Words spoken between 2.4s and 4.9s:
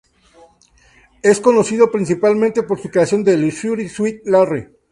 por su creación de "Leisure Suit Larry".